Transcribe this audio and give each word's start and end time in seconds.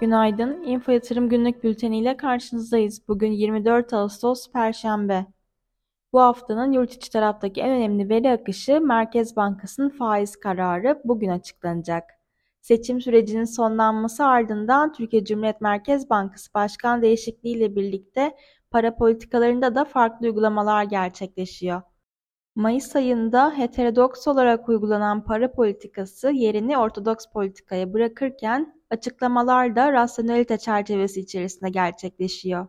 Günaydın. 0.00 0.62
Info 0.62 0.92
Yatırım 0.92 1.28
Günlük 1.28 1.64
Bülteni 1.64 1.98
ile 1.98 2.16
karşınızdayız. 2.16 3.08
Bugün 3.08 3.32
24 3.32 3.92
Ağustos 3.92 4.52
Perşembe. 4.52 5.26
Bu 6.12 6.20
haftanın 6.20 6.72
yurt 6.72 6.92
içi 6.92 7.10
taraftaki 7.10 7.60
en 7.60 7.70
önemli 7.70 8.08
veri 8.08 8.30
akışı 8.30 8.80
Merkez 8.80 9.36
Bankası'nın 9.36 9.88
faiz 9.88 10.36
kararı 10.36 11.00
bugün 11.04 11.28
açıklanacak. 11.28 12.04
Seçim 12.60 13.00
sürecinin 13.00 13.44
sonlanması 13.44 14.24
ardından 14.24 14.92
Türkiye 14.92 15.24
Cumhuriyet 15.24 15.60
Merkez 15.60 16.10
Bankası 16.10 16.54
Başkan 16.54 17.02
değişikliği 17.02 17.56
ile 17.56 17.76
birlikte 17.76 18.36
para 18.70 18.96
politikalarında 18.96 19.74
da 19.74 19.84
farklı 19.84 20.26
uygulamalar 20.26 20.84
gerçekleşiyor. 20.84 21.82
Mayıs 22.54 22.96
ayında 22.96 23.58
heterodoks 23.58 24.28
olarak 24.28 24.68
uygulanan 24.68 25.24
para 25.24 25.52
politikası 25.52 26.30
yerini 26.30 26.78
ortodoks 26.78 27.26
politikaya 27.26 27.92
bırakırken 27.92 28.75
açıklamalar 28.90 29.76
da 29.76 29.92
rasyonelite 29.92 30.58
çerçevesi 30.58 31.20
içerisinde 31.20 31.70
gerçekleşiyor. 31.70 32.66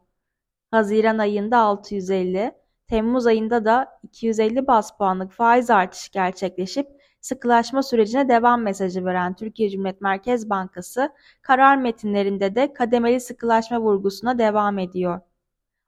Haziran 0.71 1.17
ayında 1.17 1.57
650, 1.57 2.51
Temmuz 2.87 3.25
ayında 3.25 3.65
da 3.65 3.99
250 4.03 4.67
bas 4.67 4.97
puanlık 4.97 5.31
faiz 5.31 5.69
artışı 5.69 6.11
gerçekleşip 6.11 6.87
sıkılaşma 7.21 7.83
sürecine 7.83 8.29
devam 8.29 8.61
mesajı 8.61 9.05
veren 9.05 9.35
Türkiye 9.35 9.69
Cumhuriyet 9.69 10.01
Merkez 10.01 10.49
Bankası 10.49 11.09
karar 11.41 11.77
metinlerinde 11.77 12.55
de 12.55 12.73
kademeli 12.73 13.19
sıkılaşma 13.19 13.81
vurgusuna 13.81 14.37
devam 14.39 14.79
ediyor. 14.79 15.21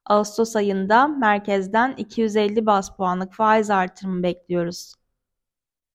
Ağustos 0.06 0.56
ayında 0.56 1.08
merkezden 1.08 1.94
250 1.98 2.66
bas 2.66 2.96
puanlık 2.98 3.34
faiz 3.34 3.70
artırımı 3.70 4.24
bekliyoruz. 4.24 4.96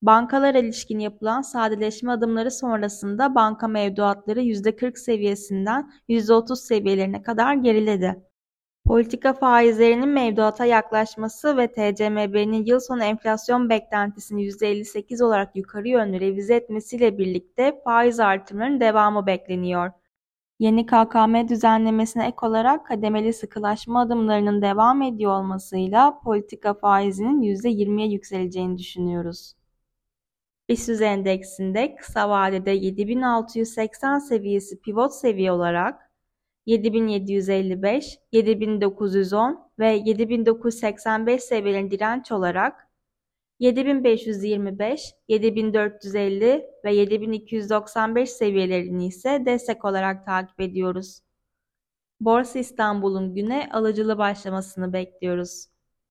Bankalara 0.05 0.59
ilişkin 0.59 0.99
yapılan 0.99 1.41
sadeleşme 1.41 2.11
adımları 2.11 2.51
sonrasında 2.51 3.35
banka 3.35 3.67
mevduatları 3.67 4.41
%40 4.41 4.99
seviyesinden 4.99 5.91
%30 6.09 6.55
seviyelerine 6.55 7.21
kadar 7.21 7.53
geriledi. 7.53 8.23
Politika 8.85 9.33
faizlerinin 9.33 10.09
mevduata 10.09 10.65
yaklaşması 10.65 11.57
ve 11.57 11.67
TCMB'nin 11.67 12.65
yıl 12.65 12.79
sonu 12.79 13.03
enflasyon 13.03 13.69
beklentisini 13.69 14.43
%58 14.43 15.23
olarak 15.23 15.55
yukarı 15.55 15.87
yönlü 15.87 16.19
revize 16.19 16.55
etmesiyle 16.55 17.17
birlikte 17.17 17.81
faiz 17.83 18.19
artımlarının 18.19 18.79
devamı 18.79 19.25
bekleniyor. 19.25 19.91
Yeni 20.59 20.85
KKM 20.85 21.47
düzenlemesine 21.47 22.27
ek 22.27 22.37
olarak 22.41 22.85
kademeli 22.85 23.33
sıkılaşma 23.33 24.01
adımlarının 24.01 24.61
devam 24.61 25.01
ediyor 25.01 25.31
olmasıyla 25.31 26.19
politika 26.23 26.73
faizinin 26.73 27.41
%20'ye 27.41 28.07
yükseleceğini 28.07 28.77
düşünüyoruz. 28.77 29.55
BIST 30.69 31.01
endeksinde 31.01 31.95
kısa 31.95 32.29
vadede 32.29 32.71
7680 32.71 34.19
seviyesi 34.19 34.81
pivot 34.81 35.13
seviye 35.13 35.51
olarak 35.51 36.11
7755, 36.65 38.19
7910 38.31 39.71
ve 39.79 40.01
7985 40.05 41.43
seviyelerin 41.43 41.91
direnç 41.91 42.31
olarak 42.31 42.87
7525, 43.59 45.13
7450 45.27 46.65
ve 46.85 46.95
7295 46.95 48.29
seviyelerini 48.29 49.07
ise 49.07 49.43
destek 49.45 49.85
olarak 49.85 50.25
takip 50.25 50.61
ediyoruz. 50.61 51.19
Borsa 52.19 52.59
İstanbul'un 52.59 53.35
güne 53.35 53.69
alıcılı 53.73 54.17
başlamasını 54.17 54.93
bekliyoruz. 54.93 55.67